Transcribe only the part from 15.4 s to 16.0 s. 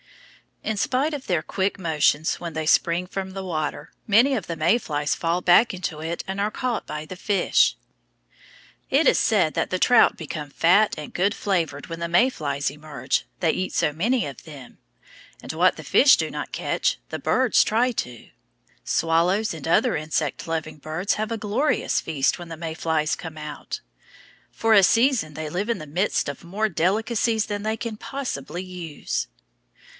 And what the